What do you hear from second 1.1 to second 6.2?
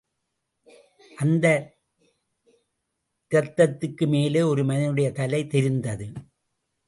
அந்த இரத்தத்துக்கு மேலே ஒரு மனிதனுடைய தலை தெரிந்தது.